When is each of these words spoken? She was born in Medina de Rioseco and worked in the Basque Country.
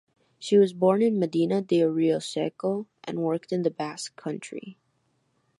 She 0.39 0.57
was 0.57 0.73
born 0.73 1.03
in 1.03 1.19
Medina 1.19 1.61
de 1.61 1.81
Rioseco 1.83 2.87
and 3.03 3.19
worked 3.19 3.51
in 3.51 3.61
the 3.61 3.69
Basque 3.69 4.15
Country. 4.15 4.79